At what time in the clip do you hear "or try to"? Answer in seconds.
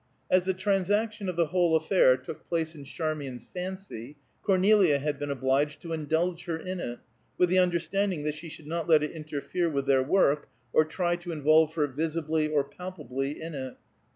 10.73-11.31